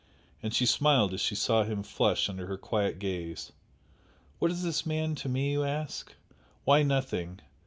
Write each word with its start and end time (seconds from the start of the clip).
And 0.41 0.51
she 0.51 0.65
smiled 0.65 1.13
as 1.13 1.21
she 1.21 1.35
saw 1.35 1.61
him 1.63 1.83
flush 1.83 2.27
under 2.27 2.47
her 2.47 2.57
quiet 2.57 2.97
gaze 2.97 3.51
"What 4.39 4.49
is 4.49 4.63
this 4.63 4.83
man 4.83 5.13
to 5.13 5.29
me, 5.29 5.51
you 5.51 5.63
ask? 5.63 6.15
Why 6.65 6.81
nothing! 6.81 7.39